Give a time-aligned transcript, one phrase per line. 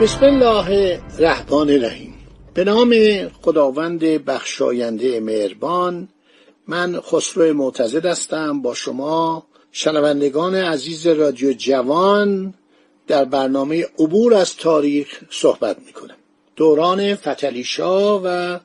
[0.00, 2.14] بسم الله الرحمن الرحیم.
[2.54, 2.94] به نام
[3.28, 6.08] خداوند بخشاینده مهربان
[6.66, 8.62] من خسرو معتزد هستم.
[8.62, 12.54] با شما شنوندگان عزیز رادیو جوان
[13.06, 16.16] در برنامه عبور از تاریخ صحبت می‌کنم.
[16.56, 18.60] دوران فتلیشا و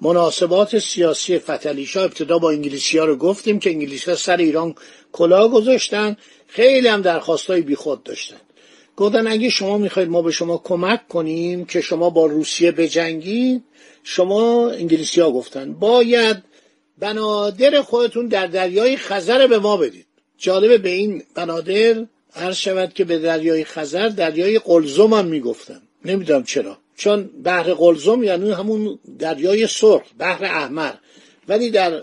[0.00, 2.04] مناسبات سیاسی فتلیشا.
[2.04, 4.74] ابتدا با انگلیسی ها رو گفتیم که انگلیسی ها سر ایران
[5.12, 6.16] کلاه گذاشتن.
[6.46, 8.45] خیلی هم درخواست های بیخود داشتن.
[8.96, 13.62] گفتن اگه شما می‌خواید ما به شما کمک کنیم که شما با روسیه بجنگید
[14.02, 15.72] شما انگلیسی ها گفتن.
[15.72, 16.36] باید
[16.98, 20.06] بنادر خودتون در دریای خزر به ما بدید.
[20.38, 25.82] جالبه به این بنادر عرض شود که به دریای خزر دریای قلزم هم می‌گفتن.
[26.04, 26.78] نمی‌دونم چرا.
[26.96, 30.92] چون بحر قلزم یعنی همون دریای سرخ بحر احمر.
[31.48, 32.02] ولی در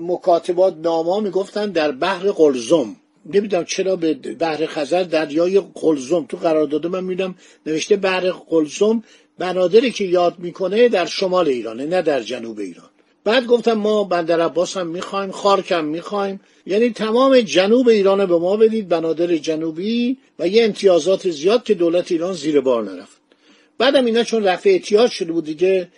[0.00, 2.96] مکاتبات ناما می‌گفتن در بحر قلزم.
[3.34, 6.88] نمی‌دونم چرا به بحر خزر دریای قلزم تو قرار داده.
[6.88, 7.34] من میدم
[7.66, 9.02] نوشته بحر قلزم
[9.38, 12.90] بنادری که یاد می‌کنه در شمال ایرانه نه در جنوب ایران.
[13.24, 16.40] بعد گفتم ما بندر عباس هم می‌خوایم خارک هم می‌خوایم.
[16.66, 22.12] یعنی تمام جنوب ایران به ما بدید بنادر جنوبی و یه امتیازات زیاد که دولت
[22.12, 23.16] ایران زیر بار نرفت.
[23.78, 25.88] بعدم اینا چون رفع احتیاج شده بود دیگه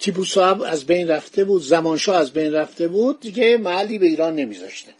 [0.00, 4.34] تیپو صاحب از بین رفته بود زمانشاه از بین رفته بود دیگه محلی به ایران
[4.34, 4.92] نمیذاشته.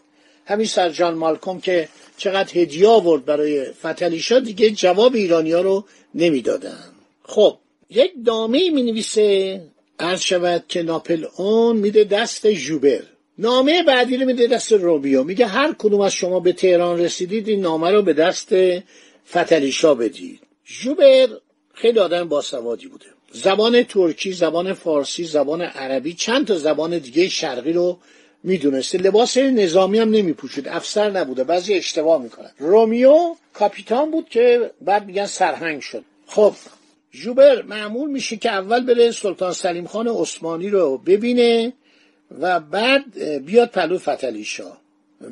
[0.45, 6.83] همین سر جان مالکوم که چقدر هدیه آورد برای فتلیشا دیگه جواب ایرانیا رو نمی‌دادن.
[7.23, 7.57] خب
[7.89, 9.61] یک دامه می نویسه
[9.99, 13.03] عرض شود که ناپل اون میده دست جوبر
[13.37, 15.23] نامه بعدی رو میده دست روبیو.
[15.23, 18.49] میگه هر کدوم از شما به تهران رسیدید این نامه رو به دست
[19.29, 20.39] فتلیشا بدید.
[20.65, 21.27] جوبر
[21.73, 23.05] خیلی آدم باسوادی بوده.
[23.31, 27.97] زبان ترکی زبان فارسی زبان عربی چند تا زبان دیگه شرقی رو
[28.43, 28.97] می‌دونسته.
[28.97, 30.67] لباس نظامی هم نمیپوشید.
[30.67, 31.43] افسر نبوده.
[31.43, 32.51] بعضی اشتباه می‌کنن.
[32.57, 36.03] رومیو کاپیتان بود که بعد میگن سرهنگ شد.
[36.27, 36.53] خب
[37.11, 41.73] جوبر معمول میشه که اول بره سلطان سلیم خان عثمانی رو ببینه
[42.39, 44.77] و بعد بیاد پلو فتلیشا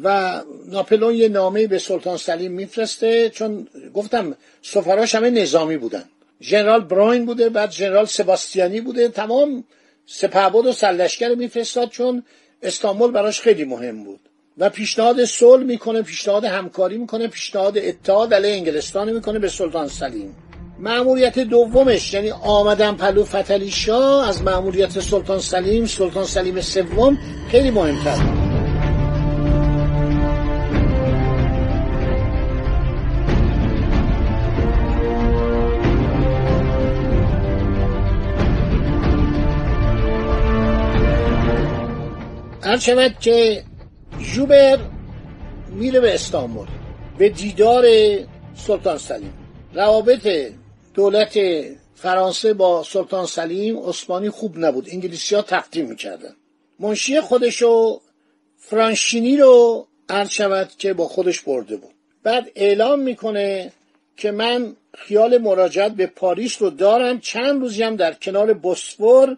[0.04, 6.04] و ناپلون یه نامه به سلطان سلیم میفرسته چون گفتم سفراش همه نظامی بودن.
[6.42, 9.10] ژنرال براین بوده بعد ژنرال سباستیانی بوده.
[9.10, 9.64] تمام
[10.06, 12.24] سپهبد و سرلشکر میفرستاد چون
[12.64, 14.20] استانبول براش خیلی مهم بود.
[14.58, 20.36] و پیشنهاد صلح می‌کنه پیشنهاد همکاری می‌کنه پیشنهاد اتحاد علیه انگلستان می‌کنه به سلطان سلیم.
[20.80, 27.18] معمولیت دومش یعنی آمدن پلو فتلی شاه از معمولیت سلطان سلیم سلطان سلیم سوم
[27.52, 28.41] خیلی مهمتر
[42.72, 43.64] هر شود که
[44.34, 44.80] جوبر
[45.70, 46.68] میره به استانبول
[47.18, 47.86] به دیدار
[48.56, 49.34] سلطان سلیم.
[49.74, 50.52] روابط
[50.94, 51.40] دولت
[51.96, 56.36] فرانسه با سلطان سلیم عثمانی خوب نبود انگلیسی ها تقدیم می‌کردن.
[56.80, 58.02] منشی خودشو
[58.58, 61.94] فرانشینی رو عرض شود که با خودش برده بود.
[62.24, 63.72] بعد اعلام می‌کنه
[64.18, 69.38] که من خیال مراجعت به پاریس رو دارم چند روزی هم در کنار بسفور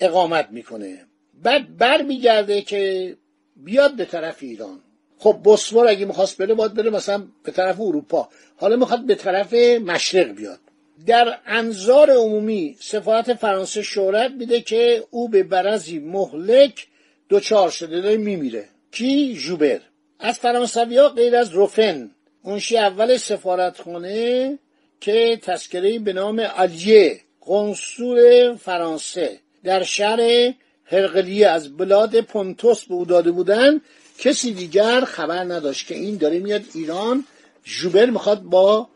[0.00, 1.09] اقامت می‌کنه.
[1.42, 3.16] بعد بر میگرده که
[3.56, 4.80] بیاد به طرف ایران.
[5.18, 8.28] خب بسفور اگه می‌خواست بره باید بره مثلا به طرف اروپا.
[8.56, 10.60] حالا می‌خواد به طرف مشرق بیاد.
[11.06, 16.86] در انظار عمومی سفارت فرانسه شهرت میده که او به برزی مهلک
[17.28, 18.64] دوچار شده داره میمیره.
[18.92, 19.80] کی؟ جوبر
[20.18, 22.10] از فرانسوی ها غیر از روفن.
[22.44, 24.58] منشی اول سفارتخانه
[25.00, 29.38] که تذکره به نام آلیه قنصول فرانسه.
[29.64, 30.52] در شهر
[30.90, 33.80] هرقلیه از بلاد پونتوس به او داده بودن
[34.18, 37.24] کسی دیگر خبر نداشت که این داره میاد ایران.
[37.64, 38.88] جوبر می‌خواد با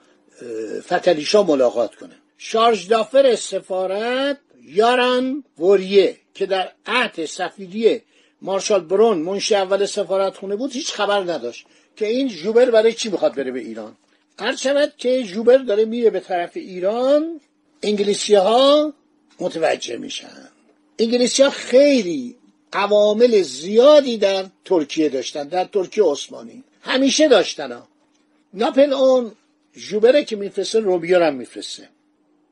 [0.80, 2.14] فتلیشا ملاقات کنه.
[2.38, 8.02] شارژ دافر سفارت یاران وریه که در عهد سفیری
[8.42, 13.08] مارشال برون منشی اول سفارت خونه بود هیچ خبر نداشت که این جوبر برای چی
[13.08, 13.96] می‌خواد بره به ایران.
[14.38, 17.40] هر شود که جوبر داره میره به طرف ایران
[17.82, 18.92] انگلیسی ها
[19.40, 20.43] متوجه میشن.
[20.98, 22.36] انگلیسی ها خیلی
[22.72, 26.64] عوامل زیادی در ترکیه داشتن در ترکیه عثمانی.
[26.80, 27.88] همیشه داشتن ها.
[28.54, 29.32] ناپل اون
[29.76, 31.88] جوبره که میفرسته رومیو هم میفرسته.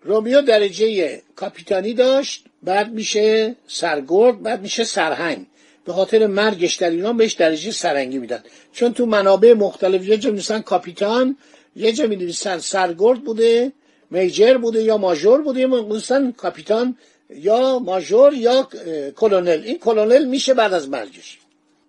[0.03, 5.47] رومیو درجه کاپیتانی داشت بعد میشه سرگرد بعد میشه سرهنگ.
[5.85, 8.43] به خاطر مرگش در ایران بهش درجه سرنگی میدن
[8.73, 11.37] چون تو منابع مختلف یه جا می‌نویسن کاپیتان
[11.77, 13.73] یه جا می‌نویسن سرگرد بوده
[14.13, 16.97] میجر بوده یا ماژور بوده یا کاپیتان.
[17.37, 18.69] یا ماژور یا
[19.17, 19.63] کلونل.
[19.65, 21.39] این کلونل میشه بعد از مرگش.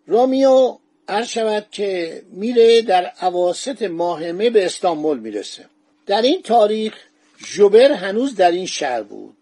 [0.07, 5.65] رومیو عرض شود که میره در عواست ماهمه به استانبول می‌رسه.
[6.05, 6.93] در این تاریخ
[7.37, 9.37] جوبر هنوز در این شهر بود.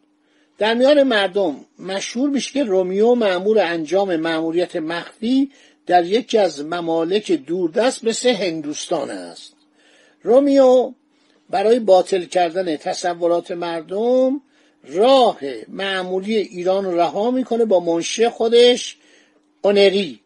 [0.58, 5.52] در میان مردم مشهور میشه که رومیو معمور انجام معموریت مخفی
[5.86, 9.54] در یکی از ممالک دوردست مثل هندوستان است.
[10.24, 10.94] رومیو
[11.50, 14.42] برای باطل کردن تصورات مردم
[14.84, 18.98] راه معمولی ایران رو رها می‌کنه با منشه خودش
[19.62, 20.20] اونری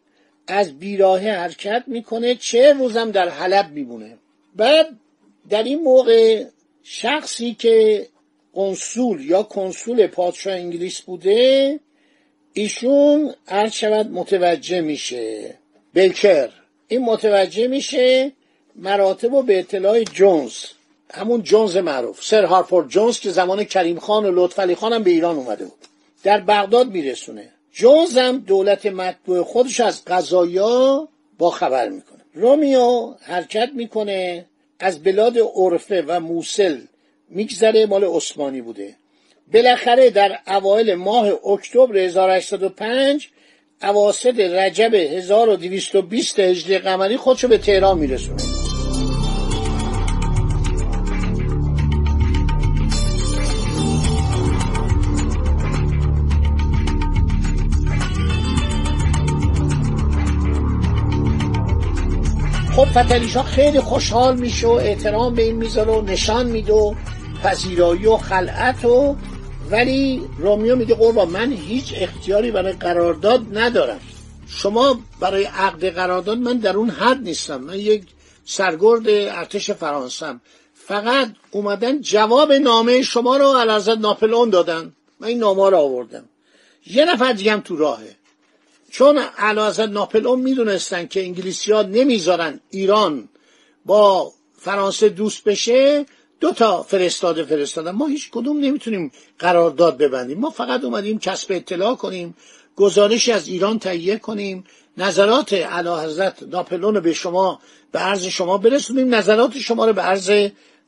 [0.46, 4.18] از بیراهه حرکت می‌کنه چه روزم در حلب میمونه
[4.56, 4.88] بعد
[5.50, 6.44] در این موقع
[6.82, 8.06] شخصی که
[8.54, 11.80] کنسول یا کنسول پادشاه انگلیس بوده
[12.52, 15.54] ایشون عرض شود متوجه میشه.
[15.94, 16.48] بلکر.
[16.88, 18.32] این متوجه میشه
[18.76, 20.64] مراتب و به اطلاع جونز.
[21.16, 22.24] همون جونز معروف.
[22.24, 25.86] سر هارفورد جونز که زمان کریم خان و لطفعلی خان هم به ایران اومده بود.
[26.22, 27.48] در بغداد میرسونه.
[27.72, 31.08] جونز هم دولت مطبوع خودش از قضایا
[31.38, 32.20] با خبر می‌کنه.
[32.34, 34.46] رومیو حرکت می‌کنه
[34.78, 36.78] از بلاد عرفه و موسل
[37.30, 38.96] میگذره مال عثمانی بوده.
[39.52, 43.28] بالاخره در اوایل ماه اکتبر 1805
[43.82, 48.55] اواسط رجب 1220 هجری قمری خودشو به تهران میرسونه.
[62.76, 66.94] خب فتلیشا خیلی خوشحال میشه و احترام به این می‌ذاره و نشان میده و
[67.42, 69.16] پذیرایی و خلعت و
[69.70, 74.00] ولی رومیو میگه قربا من هیچ اختیاری برای قرارداد ندارم.
[74.48, 77.56] شما برای عقد قرارداد من در اون حد نیستم.
[77.56, 78.02] من یک
[78.44, 80.40] سرگرد ارتش فرانسم.
[80.74, 84.92] فقط اومدن جواب نامه شما رو علازت ناپلون دادن.
[85.20, 86.24] من این نامه رو آوردم.
[86.86, 88.16] یه نفر دیگه هم تو راهه.
[88.96, 93.28] چون علازت ناپلون می‌دونستن که انگلیسی ها نمی‌ذارن ایران
[93.84, 96.06] با فرانسه دوست بشه
[96.40, 97.90] دو تا فرستاده فرستادن.
[97.90, 100.38] ما هیچ کدوم نمی‌تونیم قرارداد ببندیم.
[100.38, 102.36] ما فقط اومدیم کسب اطلاع کنیم
[102.76, 104.64] گزارشی از ایران تهیه کنیم
[104.96, 107.60] نظرات اعلی حضرت ناپلون رو به شما
[107.92, 110.30] به عرض شما برسونیم نظرات شما رو به عرض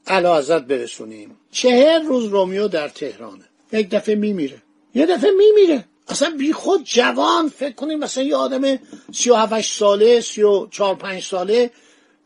[0.07, 1.37] اعلی حضرت برسونیم.
[1.51, 3.45] چهر روز رومیو در تهرانه.
[3.73, 4.63] یک دفعه میمیره.
[4.95, 5.85] یه دفعه میمیره.
[6.09, 8.79] اصلا بی خود جوان فکر کنیم مثلا یه آدم
[9.13, 11.71] سی و ساله سی و چهار پنج ساله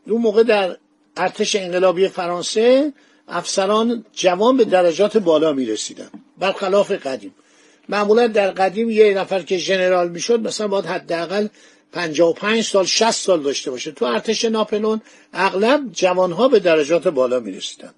[0.07, 0.77] اون موقع در
[1.17, 2.93] ارتش انقلابی فرانسه
[3.27, 7.35] افسران جوان به درجات بالا می رسیدن برخلاف قدیم.
[7.89, 11.47] معمولا در قدیم یه نفر که ژنرال می‌شد مثلا باید حداقل
[11.91, 13.91] 55 سال 60 سال داشته باشه.
[13.91, 15.01] تو ارتش ناپلون
[15.33, 17.93] اغلب جوانها به درجات بالا می رسیدن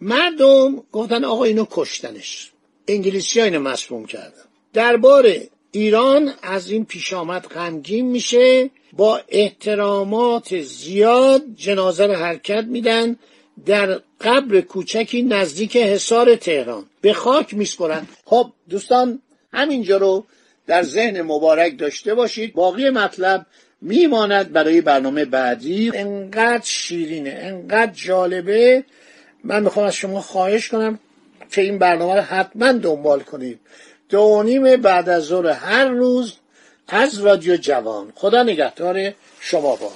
[0.00, 2.50] مردم گفتن آقا اینو کشتنش.
[2.88, 4.49] انگلیسی ها اینو مسموم کردن.
[4.72, 5.26] دربار
[5.72, 13.16] ایران از این پیش آمد غمگین میشه با احترامات زیاد جنازه رو حرکت میدن
[13.66, 16.84] در قبر کوچکی نزدیک حصار تهران.
[17.00, 18.06] به خاک میسپرن.
[18.24, 19.22] خب دوستان
[19.52, 20.24] همینجا رو
[20.66, 22.52] در ذهن مبارک داشته باشید.
[22.54, 23.46] باقی مطلب
[23.82, 25.90] میماند برای برنامه بعدی.
[25.94, 28.84] انقدر شیرینه انقدر جالبه.
[29.44, 30.98] من می‌خوام از شما خواهش کنم
[31.50, 33.60] که این برنامه رو حتما دنبال کنید.
[34.10, 36.36] دو نیم بعد از ظهر هر روز
[36.88, 38.12] از رادیو جوان.
[38.14, 39.90] خدا نگهدار شما با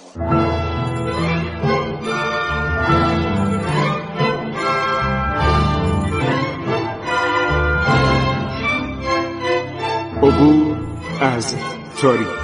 [10.23, 10.77] عبور
[11.21, 11.55] از
[12.01, 12.44] تاریخ.